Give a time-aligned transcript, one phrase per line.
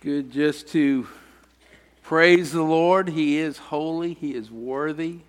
[0.00, 1.06] good just to
[2.02, 3.08] praise the Lord.
[3.08, 5.20] He is holy, He is worthy.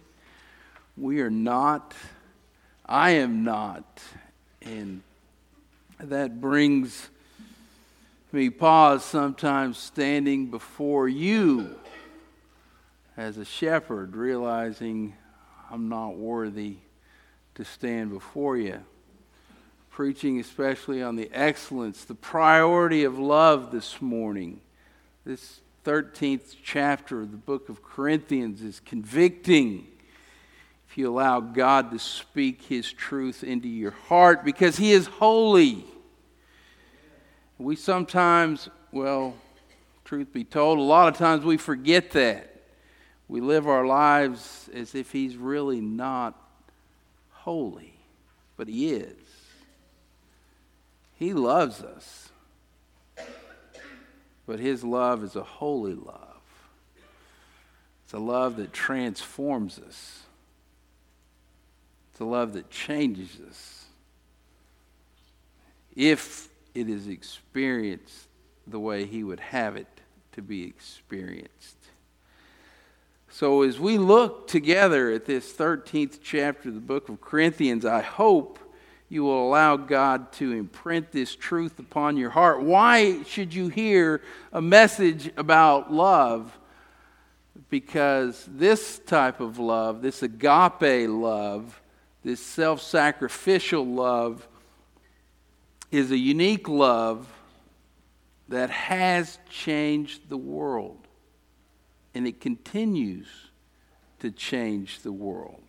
[0.98, 1.94] We are not,
[2.86, 4.02] I am not.
[4.62, 5.04] And
[6.00, 7.10] that brings
[8.32, 11.76] me pause sometimes standing before you
[13.16, 15.14] as a shepherd, realizing
[15.72, 16.78] I'm not worthy
[17.56, 18.84] to stand before you
[19.98, 24.62] preaching especially on the excellence, the priority of love this morning.
[25.26, 29.88] This 13th chapter of the book of Corinthians is convicting
[30.88, 35.84] if you allow God to speak His truth into your heart because He is holy.
[37.58, 39.34] We sometimes, well,
[40.06, 42.54] truth be told, a lot of times we forget that.
[43.28, 46.40] We live our lives as if He's really not
[47.32, 47.96] holy,
[48.58, 49.37] but He is.
[51.18, 52.30] He loves us.
[54.46, 56.24] But His love is a holy love.
[58.06, 60.22] It's a love that transforms us.
[62.12, 63.86] It's a love that changes us.
[65.96, 68.28] If it is experienced
[68.66, 69.88] the way He would have it
[70.34, 71.76] to be experienced.
[73.30, 78.02] So, as we look together at this 13th chapter of the book of Corinthians, I
[78.02, 78.60] hope
[79.10, 82.62] you will allow God to imprint this truth upon your heart.
[82.62, 86.58] Why should you hear a message about love?
[87.70, 91.82] Because this type of love, this agape love,
[92.24, 94.48] this self sacrificial love,
[95.90, 97.28] is a unique love
[98.50, 101.08] that has changed the world.
[102.14, 103.28] And it continues
[104.20, 105.67] to change the world.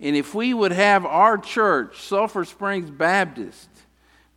[0.00, 3.68] And if we would have our church, Sulphur Springs Baptist,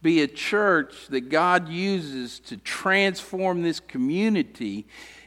[0.02, 4.86] be a church that God uses to transform this community,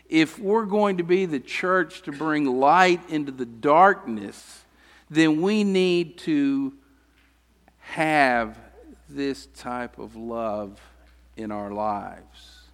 [0.08, 4.64] if we're going to be the church to bring light into the darkness,
[5.08, 6.74] then we need to
[7.78, 8.58] have
[9.08, 10.78] this type of love
[11.36, 12.66] in our lives.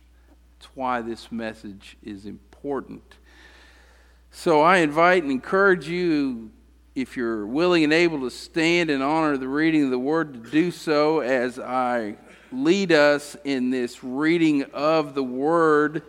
[0.59, 3.03] That's why this message is important.
[4.31, 6.51] So I invite and encourage you
[6.95, 10.51] if you're willing and able to stand and honor the reading of the word, to
[10.51, 12.17] do so as I
[12.51, 16.03] lead us in this reading of the word.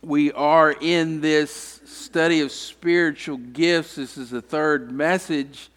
[0.00, 3.96] We are in this study of spiritual gifts.
[3.96, 5.70] This is the third message,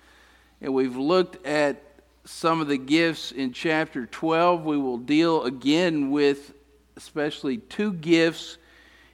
[0.61, 1.81] and we've looked at
[2.23, 4.63] some of the gifts in chapter 12.
[4.63, 6.53] We will deal again with
[6.95, 8.57] especially two gifts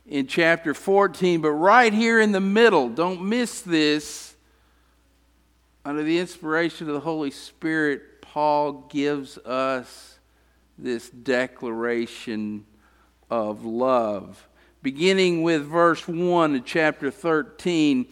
[0.05, 4.35] in chapter 14, but right here in the middle, don't miss this.
[5.83, 10.19] Under the inspiration of the Holy Spirit, Paul gives us
[10.77, 12.65] this declaration
[13.29, 14.47] of love.
[14.83, 18.07] Beginning with verse 1 of chapter 13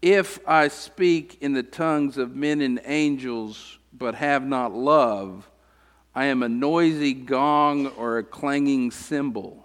[0.00, 5.48] If I speak in the tongues of men and angels, but have not love,
[6.14, 9.64] I am a noisy gong or a clanging cymbal.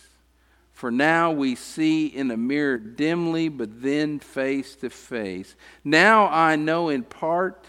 [0.81, 5.55] For now we see in a mirror dimly, but then face to face.
[5.83, 7.67] Now I know in part,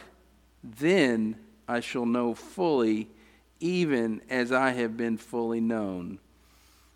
[0.65, 1.37] then
[1.69, 3.11] I shall know fully,
[3.61, 6.21] even as I have been fully known.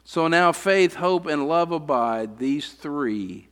[0.05, 3.49] So now faith, hope, and love abide, these three,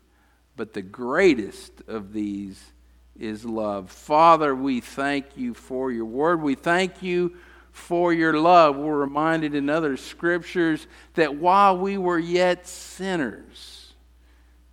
[0.57, 2.73] but the greatest of these
[3.21, 3.91] is love.
[3.91, 6.41] Father, we thank you for your word.
[6.41, 7.37] We thank you
[7.75, 8.77] for your love.
[8.77, 13.93] We're reminded in other scriptures that while we were yet sinners,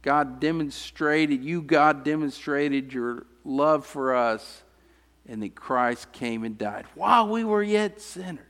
[0.03, 4.61] God demonstrated, you, God, demonstrated your love for us,
[5.27, 8.45] and that Christ came and died while we were yet sinners.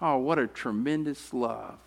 [0.00, 1.78] Oh, what a tremendous love.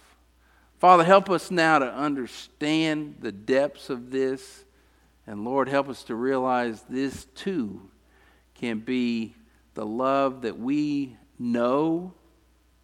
[0.80, 4.64] Father, help us now to understand the depths of this.
[5.28, 7.90] And Lord, help us to realize this too
[8.54, 9.36] can be
[9.74, 12.14] the love that we know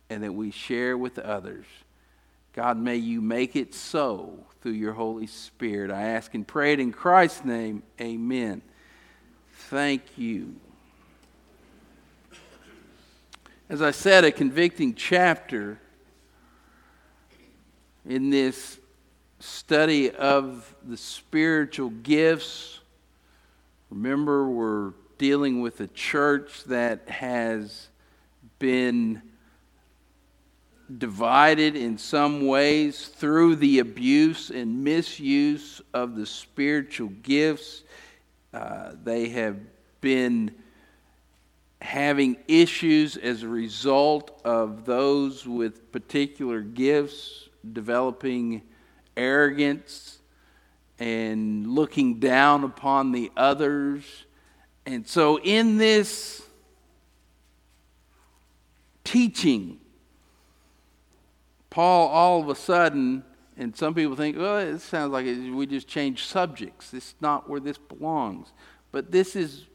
[0.09, 1.65] and that we share with others.
[2.53, 5.89] God, may you make it so through your Holy Spirit.
[5.89, 7.83] I ask and pray it in Christ's name.
[7.99, 8.61] Amen.
[9.69, 10.55] Thank you.
[13.69, 15.79] As I said, a convicting chapter
[18.05, 18.77] in this
[19.39, 22.79] study of the spiritual gifts.
[23.89, 27.87] Remember, we're dealing with a church that has
[28.61, 29.23] been
[30.99, 37.83] divided in some ways through the abuse and misuse of the spiritual gifts.
[38.53, 39.57] Uh, they have
[39.99, 40.53] been
[41.81, 48.61] having issues as a result of those with particular gifts developing
[49.17, 50.19] arrogance
[50.99, 54.03] and looking down upon the others.
[54.85, 56.43] And so, in this
[59.11, 59.77] teaching,
[61.69, 63.23] Paul all of a sudden,
[63.57, 66.91] and some people think, well, it sounds like we just changed subjects.
[66.91, 68.53] This is not where this belongs.
[68.93, 69.65] But this is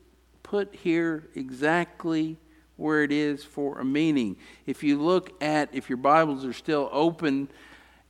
[0.43, 2.39] put here exactly
[2.77, 4.37] where it is for a meaning.
[4.65, 7.51] If you look at, if your Bibles are still open,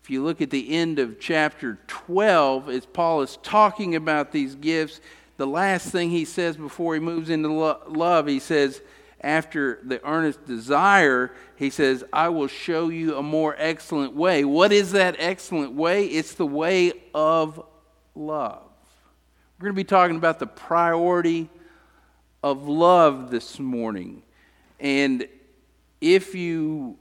[0.04, 4.54] if you look at the end of chapter 12, as Paul is talking about these
[4.54, 5.00] gifts,
[5.38, 8.80] the last thing he says before he moves into lo- love, he says,
[9.20, 14.44] after the earnest desire, he says, I will show you a more excellent way.
[14.44, 16.06] What is that excellent way?
[16.06, 17.62] It's the way of
[18.14, 18.62] love.
[19.58, 21.48] We're going to be talking about the priority
[22.42, 24.22] of love this morning.
[24.78, 25.26] And
[26.00, 26.98] if you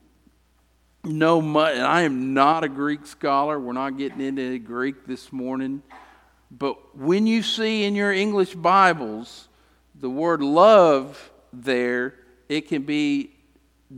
[1.03, 5.33] know much, and I am not a Greek scholar, we're not getting into Greek this
[5.33, 5.83] morning,
[6.49, 9.49] but when you see in your English Bibles
[9.93, 11.31] the word love
[11.63, 12.15] there,
[12.49, 13.31] it can be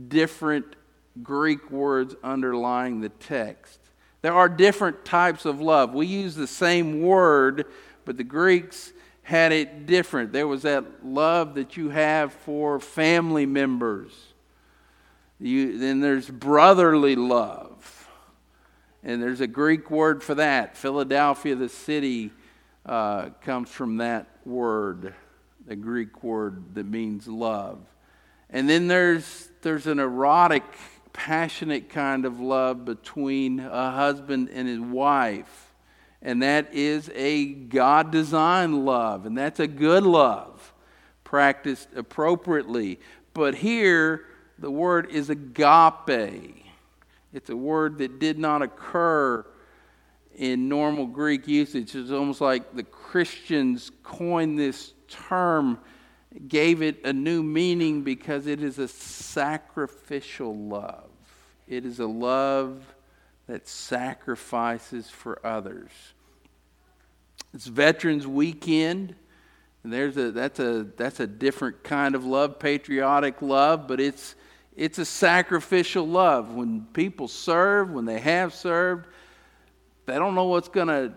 [0.08, 0.76] different
[1.22, 3.80] Greek words underlying the text.
[4.22, 5.94] There are different types of love.
[5.94, 7.66] We use the same word,
[8.04, 10.32] but the Greeks had it different.
[10.32, 14.12] There was that love that you have for family members.
[15.38, 18.08] You, then there's brotherly love.
[19.04, 20.76] And there's a Greek word for that.
[20.76, 22.32] Philadelphia, the city,
[22.84, 25.14] uh, comes from that word
[25.68, 27.78] the Greek word that means love.
[28.48, 30.64] And then there's, there's an erotic,
[31.12, 35.74] passionate kind of love between a husband and his wife.
[36.22, 40.72] And that is a God designed love, and that's a good love,
[41.22, 42.98] practiced appropriately.
[43.34, 44.24] But here,
[44.58, 46.64] the word is agape.
[47.32, 49.46] It's a word that did not occur
[50.34, 51.94] in normal Greek usage.
[51.94, 55.78] It's almost like the Christians coined this term
[56.46, 61.08] gave it a new meaning because it is a sacrificial love.
[61.66, 62.82] It is a love
[63.46, 65.90] that sacrifices for others.
[67.54, 69.14] It's Veterans Weekend.
[69.84, 74.34] And there's a, that's, a, that's a different kind of love, patriotic love, but it's,
[74.76, 76.52] it's a sacrificial love.
[76.52, 79.06] When people serve, when they have served,
[80.06, 81.12] they don't know what's going to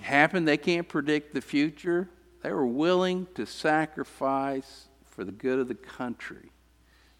[0.00, 2.08] happen, they can't predict the future.
[2.48, 6.50] They were willing to sacrifice for the good of the country.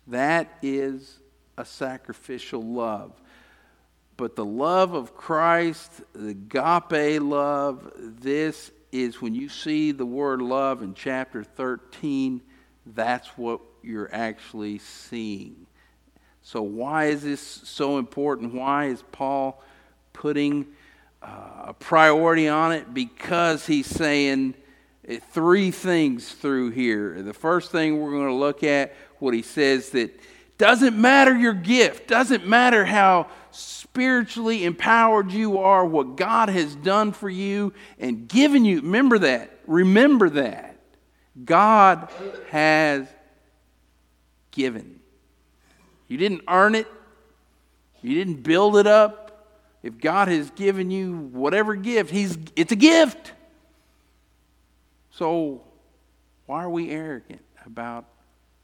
[0.06, 1.18] That is
[1.58, 3.12] a sacrificial love.
[4.16, 10.40] But the love of Christ, the agape love, this is when you see the word
[10.40, 12.40] love in chapter 13,
[12.86, 15.66] that's what you're actually seeing.
[16.40, 18.54] So, why is this so important?
[18.54, 19.62] Why is Paul
[20.14, 20.68] putting
[21.20, 22.94] uh, a priority on it?
[22.94, 24.54] Because he's saying,
[25.16, 27.22] three things through here.
[27.22, 30.18] The first thing we're going to look at what he says that
[30.58, 37.12] doesn't matter your gift, doesn't matter how spiritually empowered you are, what God has done
[37.12, 38.80] for you and given you.
[38.80, 39.50] Remember that.
[39.66, 40.76] Remember that.
[41.44, 42.10] God
[42.50, 43.06] has
[44.50, 44.98] given.
[46.08, 46.88] You didn't earn it.
[48.02, 49.24] You didn't build it up.
[49.82, 53.32] if God has given you whatever gift, he's, it's a gift.
[55.18, 55.62] So
[56.46, 58.04] why are we arrogant about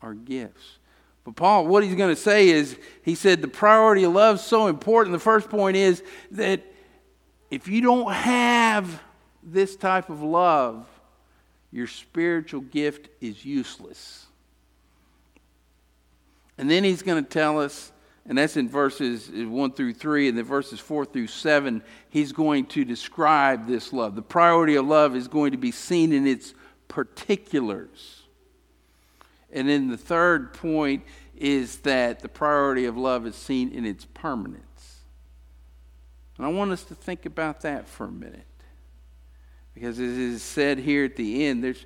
[0.01, 0.79] our gifts?
[1.25, 4.43] But Paul, what he's going to say is, he said the priority of love is
[4.43, 5.15] so important.
[5.15, 6.63] The first point is that
[7.51, 9.03] if you don't have
[9.43, 10.87] this type of love,
[11.73, 14.27] your spiritual gift is useless.
[16.57, 17.91] And then he's going to tell us,
[18.27, 22.33] and that's in verses uh, 1 through 3, and then verses 4 through 7, he's
[22.33, 24.15] going to describe this love.
[24.15, 26.55] The priority of love is going to be seen in its
[26.89, 28.23] particulars.
[29.53, 31.05] And then the third point
[31.37, 35.01] is that the priority of love is seen in its permanence.
[36.37, 38.47] And I want us to think about that for a minute.
[39.75, 41.85] Because as is said here at the end, there's,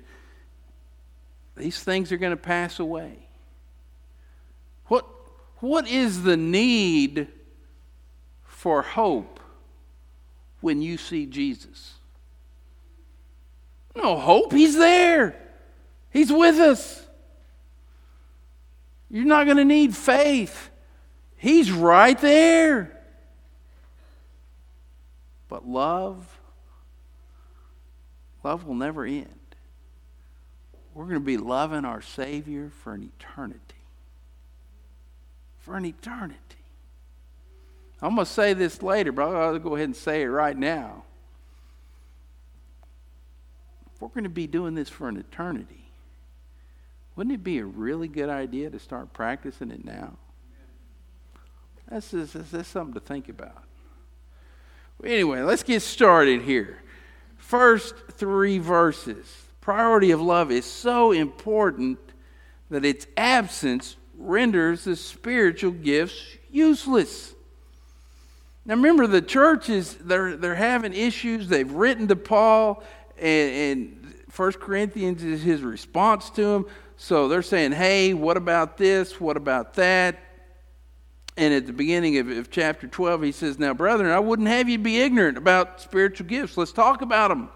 [1.57, 3.28] these things are going to pass away.
[5.59, 7.27] What, is the need
[8.43, 9.39] for hope
[10.61, 11.95] when you see Jesus?
[13.95, 14.53] No hope.
[14.53, 15.35] He's there,
[16.11, 17.05] He's with us.
[19.11, 20.69] You're not going to need faith.
[21.35, 22.95] He's right there.
[25.47, 26.39] But love,
[28.43, 29.27] Love will never end.
[30.93, 33.78] We're going to be loving our Savior for an eternity.
[35.69, 36.35] For an eternity.
[38.01, 41.03] I'm going to say this later, but I'll go ahead and say it right now.
[43.93, 45.91] If we're going to be doing this for an eternity,
[47.15, 50.13] wouldn't it be a really good idea to start practicing it now?
[51.87, 53.61] That's, that's something to think about.
[55.03, 56.79] Anyway, let's get started here
[57.37, 59.43] first three verses.
[59.61, 61.99] Priority of love is so important
[62.71, 67.33] that its absence renders the spiritual gifts useless.
[68.65, 71.47] Now remember, the churches, they're, they're having issues.
[71.47, 72.83] They've written to Paul,
[73.17, 76.65] and, and 1 Corinthians is his response to them.
[76.97, 79.19] So they're saying, hey, what about this?
[79.19, 80.19] What about that?
[81.39, 84.67] And at the beginning of, of, chapter 12, he says, Now, brethren, I wouldn't have
[84.67, 86.57] you be ignorant about spiritual gifts.
[86.57, 87.47] Let's talk about them.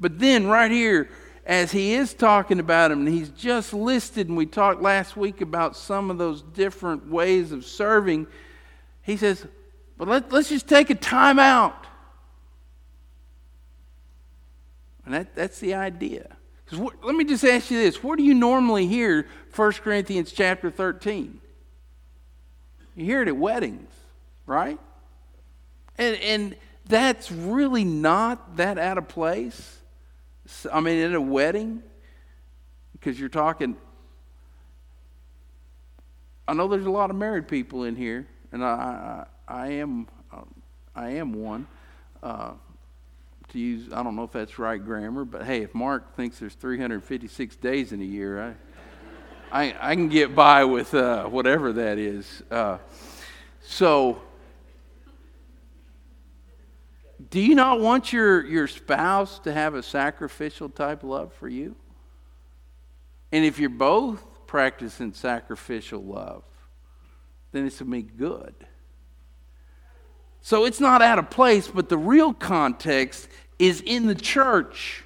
[0.00, 1.08] But then, right here,
[1.44, 5.40] as he is talking about them, and he's just listed, and we talked last week
[5.40, 8.26] about some of those different ways of serving,
[9.02, 9.44] he says,
[9.98, 11.86] But let, let's just take a time out.
[15.04, 16.36] And that, that's the idea.
[16.64, 20.70] Because let me just ask you this where do you normally hear 1 Corinthians chapter
[20.70, 21.40] 13?
[22.94, 23.90] You hear it at weddings,
[24.46, 24.78] right?
[25.98, 26.56] And, and
[26.86, 29.78] that's really not that out of place.
[30.72, 31.82] I mean, in a wedding,
[32.92, 33.76] because you're talking.
[36.46, 40.08] I know there's a lot of married people in here, and I, I, I am,
[40.32, 40.54] um,
[40.94, 41.66] I am one.
[42.22, 42.52] Uh,
[43.52, 46.54] to use, I don't know if that's right grammar, but hey, if Mark thinks there's
[46.54, 48.56] 356 days in a year,
[49.52, 52.42] I, I, I can get by with uh, whatever that is.
[52.50, 52.78] Uh,
[53.60, 54.22] so,
[57.30, 61.76] do you not want your, your spouse to have a sacrificial type love for you?
[63.30, 66.42] And if you're both practicing sacrificial love,
[67.52, 68.54] then it's going to be good.
[70.40, 75.04] So it's not out of place, but the real context is in the church.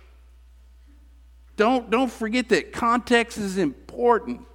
[1.56, 4.46] Don't, don't forget that context is important.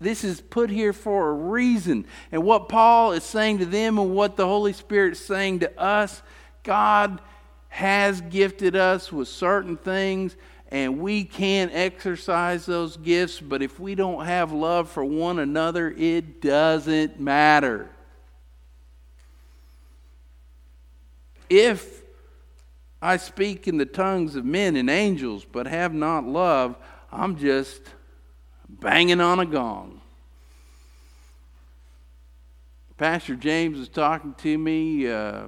[0.00, 2.06] This is put here for a reason.
[2.32, 5.80] And what Paul is saying to them and what the Holy Spirit is saying to
[5.80, 6.22] us,
[6.62, 7.20] God
[7.68, 10.36] has gifted us with certain things
[10.72, 15.90] and we can exercise those gifts, but if we don't have love for one another,
[15.90, 17.90] it doesn't matter.
[21.48, 22.02] If
[23.02, 26.76] I speak in the tongues of men and angels, but have not love,
[27.10, 27.82] I'm just
[28.68, 30.00] banging on a gong.
[32.96, 35.46] Pastor James was talking to me, uh,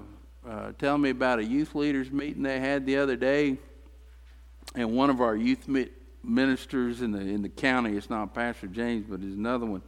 [0.48, 3.58] uh, telling me about a youth leaders meeting they had the other day,
[4.74, 5.68] and one of our youth
[6.22, 7.96] ministers in the in the county.
[7.96, 9.82] It's not Pastor James, but it's another one.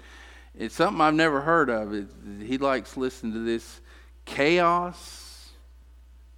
[0.56, 1.92] It's something I've never heard of.
[1.92, 2.06] It,
[2.42, 3.80] he likes listening to this
[4.24, 5.50] chaos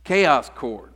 [0.04, 0.92] chaos chord.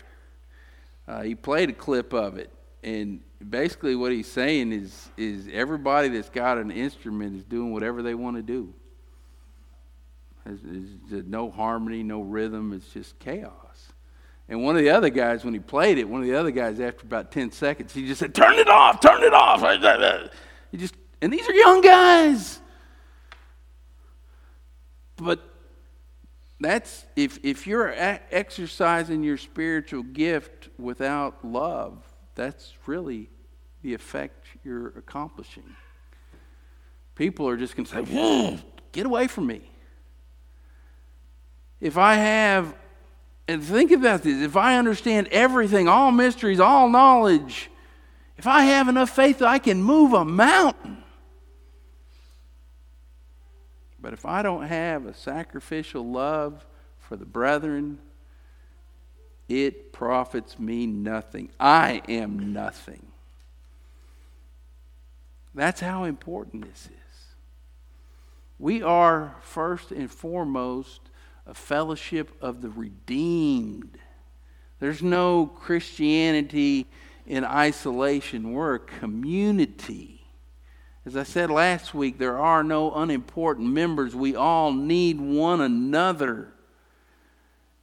[1.06, 2.50] Uh, he played a clip of it,
[2.82, 8.02] and basically what he's saying is is everybody that's got an instrument is doing whatever
[8.02, 8.72] they want to do.
[10.44, 12.72] There's, no harmony, no rhythm.
[12.72, 13.92] It's just chaos.
[14.48, 16.80] And one of the other guys, when he played it, one of the other guys,
[16.80, 19.00] after about ten seconds, he just said, "Turn it off!
[19.00, 19.60] Turn it off!"
[20.72, 22.60] He just, and these are young guys.
[25.16, 25.40] But
[26.58, 32.02] that's if if you're exercising your spiritual gift without love,
[32.34, 33.30] that's really
[33.82, 35.76] the effect you're accomplishing.
[37.14, 38.58] People are just going to say,
[38.90, 39.62] "Get away from me."
[41.80, 42.74] If I have
[43.48, 47.70] and think about this, if I understand everything, all mysteries, all knowledge,
[48.36, 51.02] if I have enough faith that I can move a mountain,
[54.00, 56.64] but if I don't have a sacrificial love
[56.98, 57.98] for the brethren,
[59.48, 61.50] it profits me nothing.
[61.58, 63.04] I am nothing.
[65.54, 67.34] That's how important this is.
[68.58, 71.09] We are first and foremost
[71.50, 73.98] a fellowship of the redeemed.
[74.78, 76.86] There's no Christianity
[77.26, 80.24] in isolation, we're a community.
[81.04, 84.14] As I said last week, there are no unimportant members.
[84.14, 86.52] We all need one another.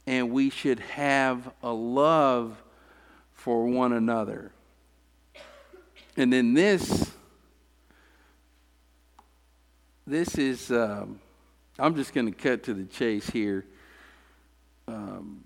[0.06, 2.62] And we should have a love
[3.34, 4.52] for one another.
[6.16, 7.12] And then this,
[10.06, 11.20] this is, um,
[11.80, 13.66] I'm just going to cut to the chase here
[14.88, 15.44] um,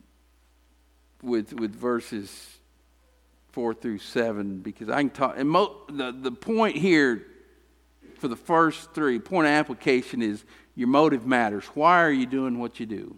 [1.22, 2.58] with, with verses
[3.52, 5.36] 4 through 7 because I can talk.
[5.38, 7.28] And mo- the, the point here
[8.18, 10.46] for the first three, point of application is
[10.76, 11.66] your motive matters.
[11.74, 13.18] Why are you doing what you do?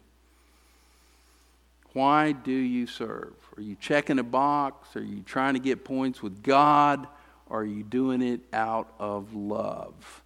[1.94, 3.34] Why do you serve?
[3.56, 4.96] Are you checking a box?
[4.96, 7.08] Are you trying to get points with God?
[7.52, 10.23] Are you doing it out of love?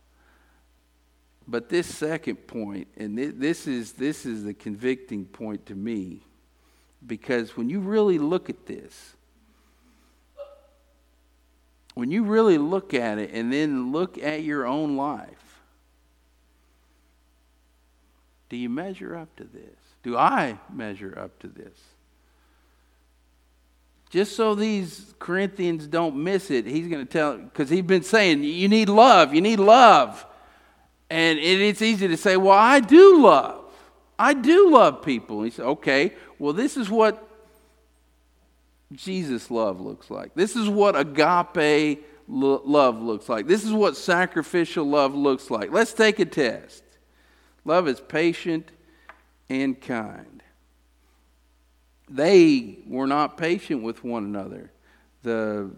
[1.47, 6.23] But this second point, and this is, this is the convicting point to me,
[7.05, 9.13] because when you really look at this,
[11.93, 15.61] when you really look at it and then look at your own life,
[18.49, 19.77] do you measure up to this?
[20.03, 21.77] Do I measure up to this?
[24.09, 28.43] Just so these Corinthians don't miss it, he's going to tell, because he's been saying,
[28.43, 30.25] you need love, you need love.
[31.09, 33.63] And it's easy to say, well, I do love.
[34.19, 35.43] I do love people.
[35.43, 37.27] he said, okay, well, this is what
[38.93, 40.33] Jesus' love looks like.
[40.33, 43.47] This is what agape lo- love looks like.
[43.47, 45.71] This is what sacrificial love looks like.
[45.71, 46.83] Let's take a test.
[47.63, 48.71] Love is patient
[49.49, 50.41] and kind.
[52.09, 54.71] They were not patient with one another.
[55.23, 55.69] The,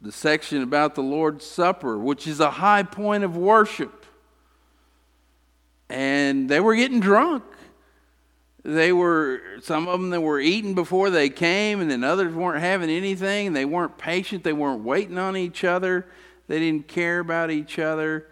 [0.00, 3.97] the section about the Lord's Supper, which is a high point of worship,
[5.88, 7.44] and they were getting drunk.
[8.64, 12.60] They were some of them that were eating before they came and then others weren't
[12.60, 14.44] having anything they weren't patient.
[14.44, 16.06] They weren't waiting on each other.
[16.48, 18.26] They didn't care about each other.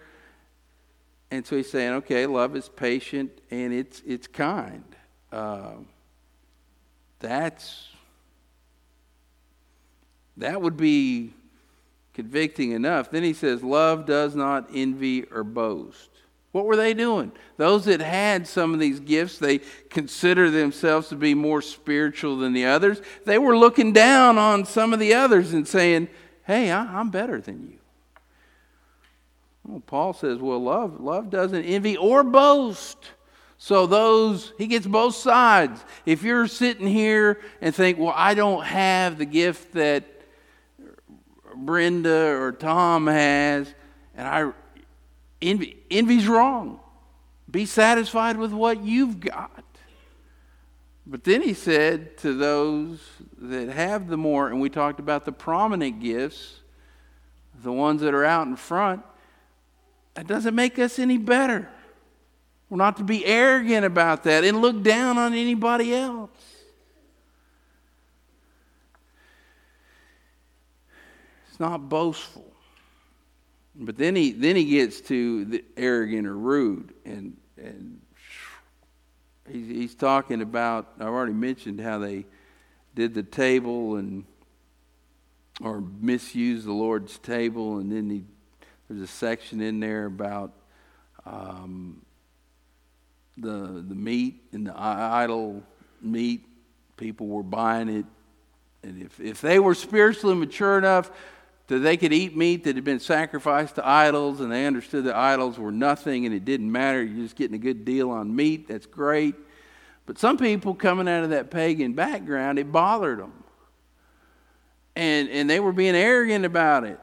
[1.31, 4.85] And so he's saying okay love is patient and it's it's kind.
[5.33, 5.77] Uh,
[7.19, 7.89] that's
[10.37, 11.33] that would be
[12.13, 13.11] convicting enough.
[13.11, 16.16] Then he says love does not envy or boast
[16.57, 17.33] what were they doing?
[17.59, 19.59] Those that had some of these gifts, they
[19.91, 23.03] consider themselves to be more spiritual than the others.
[23.27, 26.09] They were looking down on some of the others and saying,
[26.47, 27.79] Hey, I, am better than you.
[29.65, 32.97] Well, Paul says, Well, love, love doesn't envy or boast.
[33.59, 35.85] So those, he gets both sides.
[36.07, 40.05] If you're sitting here and think, Well, I don't have the gift that
[41.55, 43.75] Brenda or Tom has,
[44.15, 44.53] and I
[45.43, 46.81] Envy, envy's wrong.
[47.51, 49.65] Be satisfied with what you've got.
[51.07, 53.01] But then he said to those
[53.39, 56.61] that have the more, and we talked about the prominent gifts,
[57.63, 59.03] the ones that are out in front,
[60.15, 61.69] that doesn't make us any better.
[62.69, 66.31] We're not to be arrogant about that and look down on anybody else.
[71.49, 72.46] It's not boastful.
[73.79, 78.01] But then he then he gets to the arrogant or rude, and and
[79.51, 80.93] he's, he's talking about.
[80.99, 82.25] I've already mentioned how they
[82.95, 84.25] did the table and
[85.61, 88.25] or misused the Lord's table, and then he,
[88.89, 90.53] there's a section in there about
[91.27, 92.01] um,
[93.37, 95.63] the the meat and the idol
[96.01, 96.47] meat.
[96.97, 98.07] People were buying it,
[98.83, 101.11] and if if they were spiritually mature enough
[101.69, 105.17] that they could eat meat that had been sacrificed to idols and they understood that
[105.17, 107.03] idols were nothing and it didn't matter.
[107.03, 108.69] You're just getting a good deal on meat.
[108.69, 109.35] That's great.
[110.07, 113.33] But some people coming out of that pagan background, it bothered them.
[114.95, 117.01] And, and they were being arrogant about it.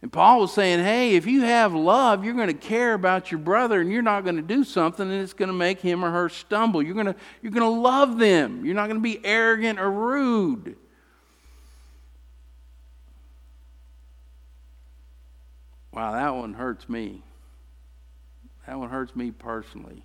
[0.00, 3.40] And Paul was saying, hey, if you have love, you're going to care about your
[3.40, 6.10] brother and you're not going to do something and it's going to make him or
[6.10, 6.82] her stumble.
[6.82, 8.64] You're going to, you're going to love them.
[8.64, 10.76] You're not going to be arrogant or rude.
[15.98, 17.24] Wow, that one hurts me.
[18.68, 20.04] That one hurts me personally.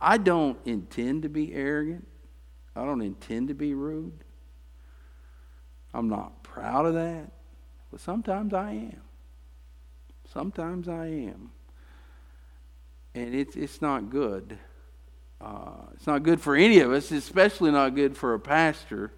[0.00, 2.08] I don't intend to be arrogant.
[2.74, 4.24] I don't intend to be rude.
[5.94, 7.30] I'm not proud of that,
[7.92, 9.00] but sometimes I am.
[10.32, 11.52] Sometimes I am.
[13.14, 14.58] And it's, it's not good.
[15.40, 19.12] Uh, it's not good for any of us, especially not good for a pastor.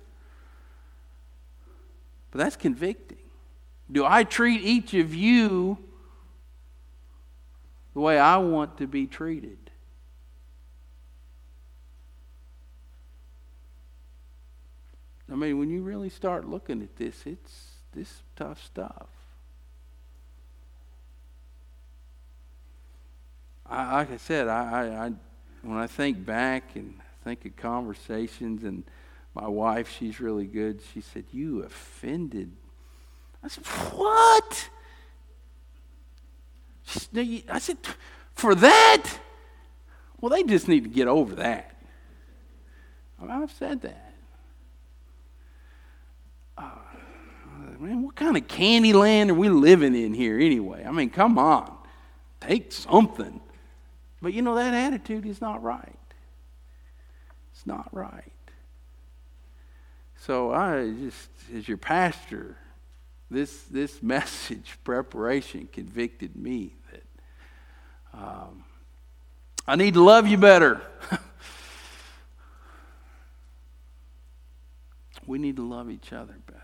[2.31, 3.17] But that's convicting.
[3.91, 5.79] Do I treat each of you
[7.95, 9.59] the way I want to be treated?
[15.31, 19.07] I mean, when you really start looking at this, it's this tough stuff.
[23.67, 25.13] I, like I said, I, I, I,
[25.63, 28.85] when I think back and think of conversations, and
[29.35, 30.81] my wife, she's really good.
[30.93, 32.53] She said, "You offended."
[33.43, 34.69] I said, "What?"
[37.17, 37.79] I said,
[38.35, 39.19] "For that?"
[40.21, 41.75] Well, they just need to get over that.
[43.29, 44.15] I've said that.
[46.57, 46.71] Uh,
[47.79, 50.85] man, what kind of candy land are we living in here anyway?
[50.87, 51.77] I mean, come on,
[52.41, 53.41] take something.
[54.23, 55.99] But you know, that attitude is not right.
[57.53, 58.33] It's not right.
[60.19, 62.57] So I just, as your pastor,
[63.35, 67.03] this, this message preparation convicted me that
[68.13, 68.65] um,
[69.67, 70.81] I need to love you better.
[75.27, 76.61] we need to love each other better.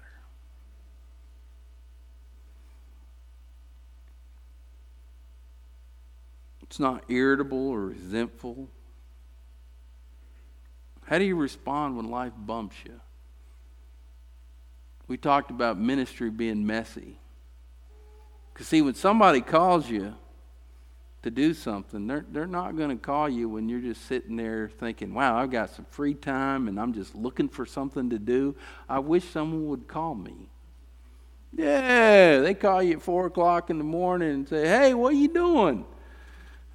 [6.63, 8.69] It's not irritable or resentful.
[11.07, 13.01] How do you respond when life bumps you?
[15.11, 17.19] We talked about ministry being messy.
[18.55, 20.15] Because, see, when somebody calls you
[21.25, 24.71] to do something, they're, they're not going to call you when you're just sitting there
[24.79, 28.55] thinking, wow, I've got some free time and I'm just looking for something to do.
[28.89, 30.49] I wish someone would call me.
[31.53, 35.17] Yeah, they call you at 4 o'clock in the morning and say, hey, what are
[35.17, 35.87] you doing?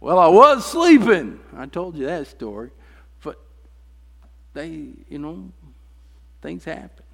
[0.00, 1.40] well, I was sleeping.
[1.56, 2.72] I told you that story.
[3.22, 3.42] But
[4.52, 5.50] they, you know,
[6.44, 7.04] things happen.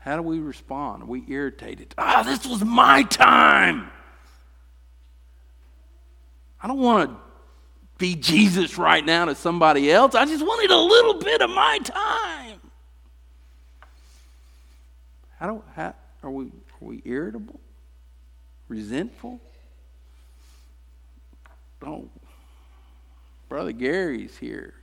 [0.00, 1.04] How do we respond?
[1.04, 1.94] Are we irritated?
[1.96, 3.88] Ah, this was my time.
[6.60, 7.16] I don't want to
[7.96, 10.16] be Jesus right now to somebody else.
[10.16, 12.60] I just wanted a little bit of my time.
[15.38, 15.94] How do how,
[16.24, 17.60] are we are we irritable?
[18.66, 19.40] Resentful?
[21.86, 22.08] Oh,
[23.48, 24.74] Brother Gary's here.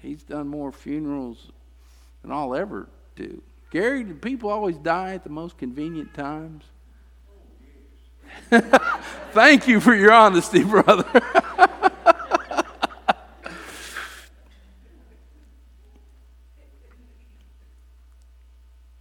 [0.00, 1.50] He's done more funerals
[2.22, 2.88] than I'll ever
[3.22, 3.42] do.
[3.70, 6.64] Gary, do people always die at the most convenient times?
[9.32, 11.04] Thank you for your honesty, brother.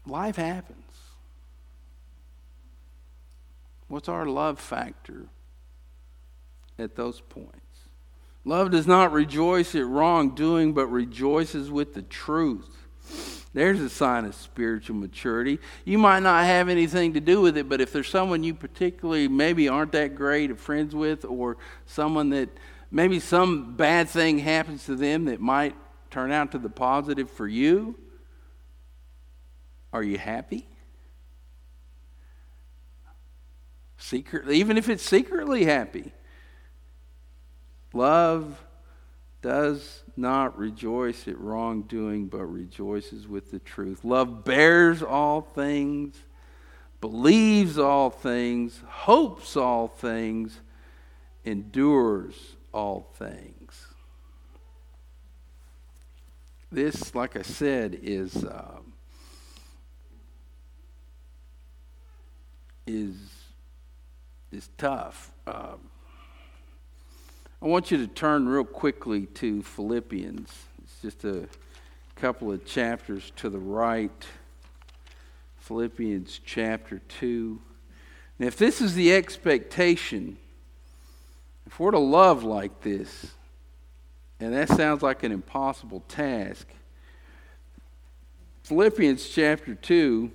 [0.06, 0.76] Life happens.
[3.88, 5.28] What's our love factor?
[6.80, 7.56] at those points.
[8.46, 12.88] Love does not rejoice at wrongdoing, but rejoices with the truth.
[13.54, 15.60] There's a sign of spiritual maturity.
[15.84, 19.28] You might not have anything to do with it, but if there's someone you particularly
[19.28, 22.50] maybe aren't that great of friends with, or someone that
[22.92, 25.76] maybe some bad thing happens to them that might
[26.12, 27.98] turn out to the positive for you,
[29.92, 30.68] are you happy?
[33.98, 36.14] Secretly, even if it's secretly happy.
[37.94, 38.64] Love
[39.42, 44.04] does not rejoice at wrongdoing, but rejoices with the truth.
[44.04, 46.16] Love bears all things,
[47.02, 50.60] believes all things, hopes all things,
[51.46, 53.88] endures all things.
[56.72, 58.94] This, like I said, is um,
[62.86, 63.16] is
[64.52, 65.32] is tough.
[65.48, 65.89] Um,
[67.62, 70.50] I want you to turn real quickly to Philippians.
[70.82, 71.50] It's just a
[72.16, 74.26] couple of chapters to the right.
[75.58, 77.60] Philippians chapter 2.
[78.40, 80.38] And if this is the expectation,
[81.68, 83.28] if we're to love like this,
[84.40, 86.66] and that sounds like an impossible task,
[88.64, 90.32] Philippians chapter 2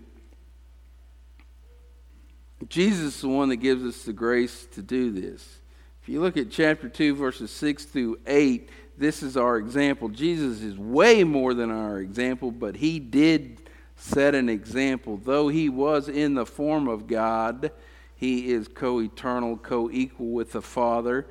[2.69, 5.59] Jesus is the one that gives us the grace to do this.
[6.05, 10.11] If you look at chapter 2, verses 6 through 8, this is our example.
[10.11, 15.17] Jesus is way more than our example, but he did set an example.
[15.17, 17.71] Though he was in the form of God,
[18.15, 21.27] he is co eternal, co equal with the Father.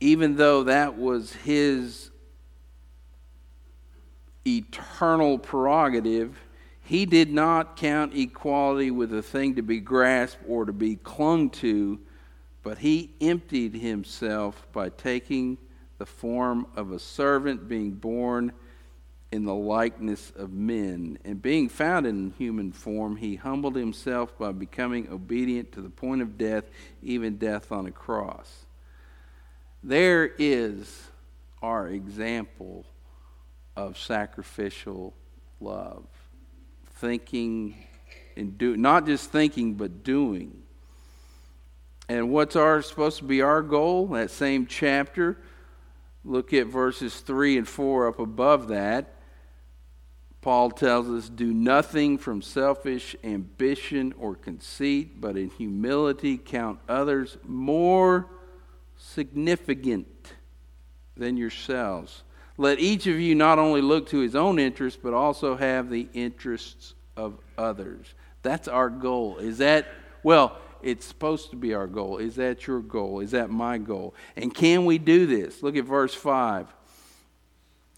[0.00, 2.10] Even though that was his
[4.44, 6.40] eternal prerogative,
[6.80, 11.50] he did not count equality with a thing to be grasped or to be clung
[11.50, 12.00] to,
[12.62, 15.58] but he emptied himself by taking
[15.98, 18.52] the form of a servant, being born
[19.30, 21.18] in the likeness of men.
[21.24, 26.22] And being found in human form, he humbled himself by becoming obedient to the point
[26.22, 26.64] of death,
[27.02, 28.66] even death on a cross.
[29.82, 31.08] There is
[31.62, 32.84] our example
[33.76, 35.14] of sacrificial
[35.60, 36.04] love.
[36.96, 37.74] Thinking
[38.36, 40.61] and do not just thinking but doing.
[42.12, 44.06] And what's our supposed to be our goal?
[44.08, 45.38] That same chapter
[46.24, 49.14] Look at verses 3 and 4 up above that.
[50.40, 57.38] Paul tells us, Do nothing from selfish ambition or conceit, but in humility count others
[57.44, 58.28] more
[58.96, 60.32] significant
[61.16, 62.22] than yourselves.
[62.56, 66.08] Let each of you not only look to his own interests, but also have the
[66.12, 68.14] interests of others.
[68.42, 69.38] That's our goal.
[69.38, 69.88] Is that,
[70.22, 72.18] well, it's supposed to be our goal.
[72.18, 73.20] Is that your goal?
[73.20, 74.14] Is that my goal?
[74.36, 75.62] And can we do this?
[75.62, 76.66] Look at verse 5.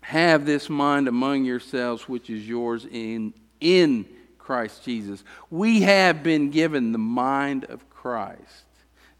[0.03, 4.07] Have this mind among yourselves, which is yours in, in
[4.39, 5.25] Christ Jesus.
[5.51, 8.67] We have been given the mind of Christ.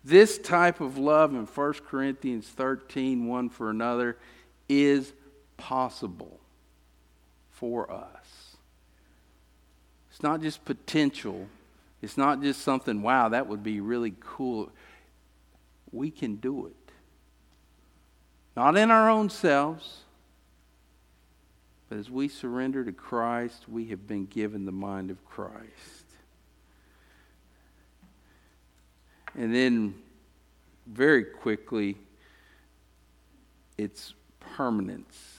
[0.05, 4.19] This type of love in 1 Corinthians 13, one for another,
[4.69, 5.15] is
[5.57, 6.39] possible
[7.53, 8.57] for us.
[10.11, 11.49] It's not just potential,
[12.05, 14.71] it's not just something, wow, that would be really cool.
[15.91, 16.93] We can do it.
[18.55, 20.01] Not in our own selves,
[21.89, 25.65] but as we surrender to Christ, we have been given the mind of Christ.
[29.35, 29.95] And then,
[30.87, 31.97] very quickly,
[33.79, 35.34] it's permanence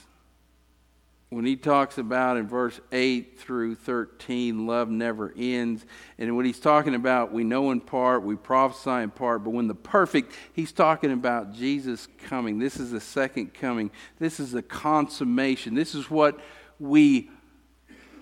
[1.28, 5.84] when he talks about in verse 8 through 13, love never ends.
[6.18, 9.66] And when he's talking about we know in part, we prophesy in part, but when
[9.66, 12.60] the perfect, he's talking about Jesus coming.
[12.60, 13.90] This is the second coming.
[14.20, 15.74] This is the consummation.
[15.74, 16.38] This is what
[16.78, 17.28] we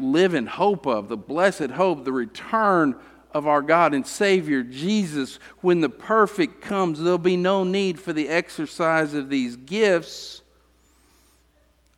[0.01, 2.97] live in hope of the blessed hope, the return
[3.33, 5.39] of our God and Savior Jesus.
[5.61, 10.41] When the perfect comes, there'll be no need for the exercise of these gifts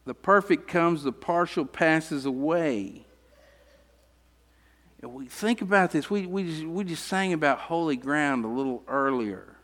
[0.07, 3.05] the perfect comes, the partial passes away.
[5.03, 6.09] And we think about this.
[6.09, 9.57] We, we, just, we just sang about holy ground a little earlier.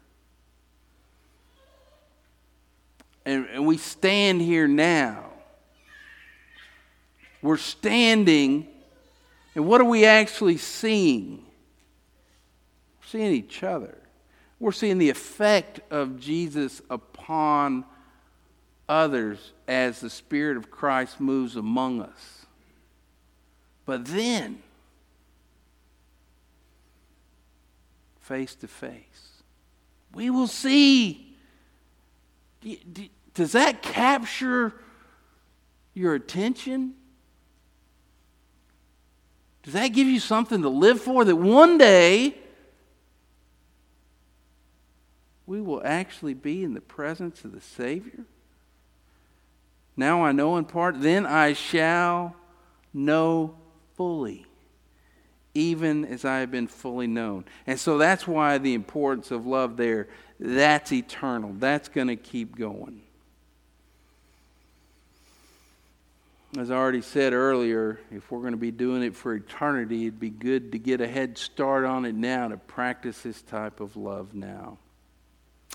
[3.25, 5.31] And, and we stand here now.
[7.41, 8.67] We're standing,
[9.55, 11.45] and what are we actually seeing?
[13.01, 13.97] We're seeing each other.
[14.59, 17.85] We're seeing the effect of Jesus upon
[18.89, 22.45] others as the Spirit of Christ moves among us.
[23.87, 24.63] But then,
[28.21, 29.43] face to face,
[30.13, 31.37] we will see.
[33.33, 34.75] Does that capture
[35.95, 36.93] your attention?
[39.63, 42.37] Does that give you something to live for that one day
[45.47, 48.27] we will actually be in the presence of the Savior?
[49.97, 52.35] Now I know in part, then I shall
[52.95, 53.57] know
[53.95, 54.47] fully,
[55.55, 57.45] even as I have been fully known.
[57.67, 60.09] And so that's why the importance of love there,
[60.41, 61.53] that's eternal.
[61.59, 63.03] That's going to keep going.
[66.59, 70.21] As I already said earlier, if we're going to be doing it for eternity, it'd
[70.21, 73.97] be good to get a head start on it now, to practice this type of
[73.97, 74.77] love now.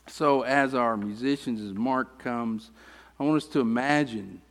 [0.07, 2.69] So, as our musicians, as Mark comes,
[3.19, 4.41] I want us to imagine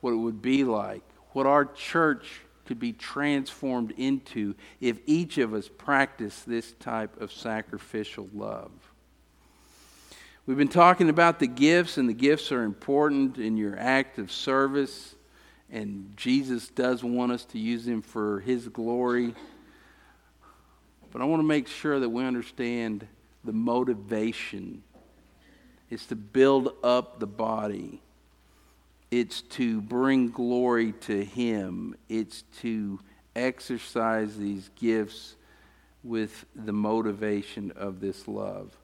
[0.00, 5.54] what it would be like, what our church could be transformed into if each of
[5.54, 8.70] us practiced this type of sacrificial love.
[10.46, 14.30] We've been talking about the gifts, and the gifts are important in your act of
[14.30, 15.14] service,
[15.70, 19.34] and Jesus does want us to use them for His glory.
[21.12, 23.06] But I want to make sure that we understand
[23.44, 24.82] the motivation
[25.90, 28.00] is to build up the body
[29.12, 32.98] it's to bring glory to Him, it's to
[33.36, 35.36] exercise these gifts
[36.02, 38.74] with the motivation of this love.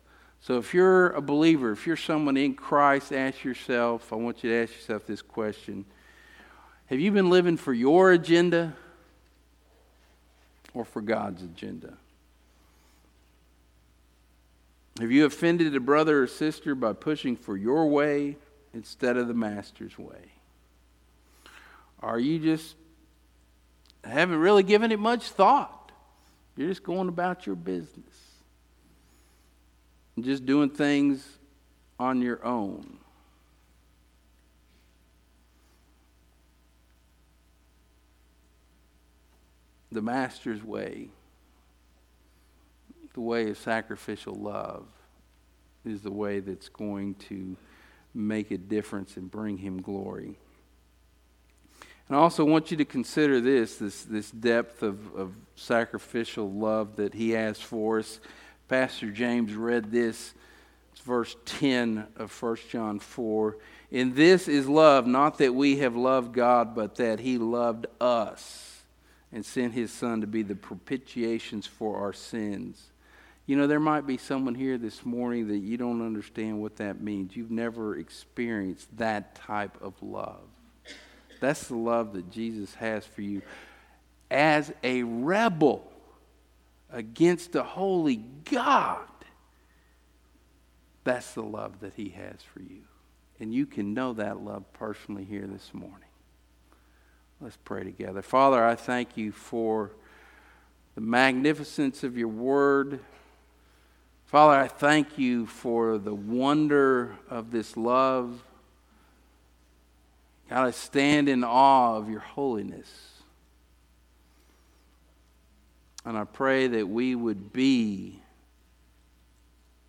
[0.43, 4.51] So if you're a believer, if you're someone in Christ, ask yourself, I want you
[4.51, 5.87] to ask yourself this question
[6.87, 8.77] Have you been living for your agenda
[10.75, 11.95] or for God's agenda?
[15.01, 18.37] Have you offended a brother or sister by pushing for your way
[18.75, 20.33] instead of the Master's way?
[22.01, 22.77] Are you just
[24.05, 25.93] haven't really given it much thought?
[26.57, 28.15] You're just going about your business
[30.17, 31.27] and just doing things
[31.99, 32.99] on your own.
[39.91, 41.09] The Master's way
[43.19, 44.87] the way of sacrificial love
[45.85, 47.57] is the way that's going to
[48.19, 50.37] make a difference and bring him glory.
[52.09, 56.97] And I also want you to consider this this, this depth of, of sacrificial love
[56.97, 58.21] that he has for us.
[58.69, 60.35] Pastor James read this.
[60.93, 63.57] It's verse 10 of 1 John 4.
[63.91, 68.83] In this is love, not that we have loved God, but that he loved us
[69.33, 72.91] and sent his Son to be the propitiations for our sins.
[73.49, 77.01] You know, there might be someone here this morning that you don't understand what that
[77.01, 77.35] means.
[77.35, 80.43] You've never experienced that type of love.
[81.41, 83.41] That's the love that Jesus has for you.
[84.31, 85.91] As a rebel
[86.93, 88.17] against the holy
[88.51, 89.09] God,
[91.05, 92.83] that's the love that He has for you.
[93.41, 96.11] And you can know that love personally here this morning.
[97.41, 98.21] Let's pray together.
[98.21, 99.93] Father, I thank you for
[100.97, 103.01] the magnificence of your word.
[104.29, 108.43] Father, I thank you for the wonder of this love.
[110.51, 112.91] God, I stand in awe of your holiness.
[116.05, 118.21] And I pray that we would be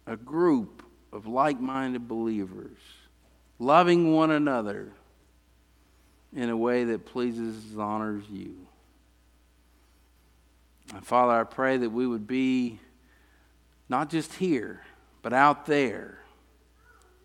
[0.07, 2.77] a group of like minded believers,
[3.59, 4.93] loving one another
[6.33, 8.55] in a way that pleases and honors you.
[10.95, 12.79] And Father, I pray that we would be
[13.89, 14.83] not just here,
[15.21, 16.19] but out there,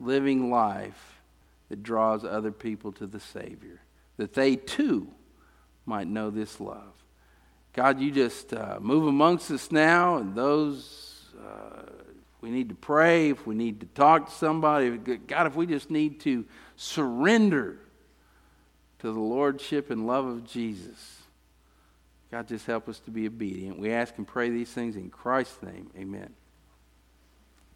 [0.01, 1.21] living life
[1.69, 3.81] that draws other people to the Savior,
[4.17, 5.09] that they too
[5.87, 6.93] might know this love.
[7.73, 11.83] God, you just uh, move amongst us now, and those uh,
[12.41, 15.91] we need to pray, if we need to talk to somebody, God, if we just
[15.91, 16.45] need to
[16.77, 17.79] surrender
[18.99, 21.23] to the Lordship and love of Jesus,
[22.31, 23.79] God, just help us to be obedient.
[23.79, 25.91] We ask and pray these things in Christ's name.
[25.97, 26.35] Amen.